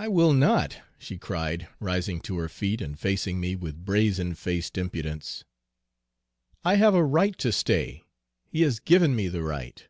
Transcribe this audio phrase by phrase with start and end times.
[0.00, 4.76] "'I will not!' she cried, rising to her feet and facing me with brazen faced
[4.76, 5.44] impudence.
[6.64, 8.02] 'I have a right to stay,
[8.48, 9.86] he has given me the right!'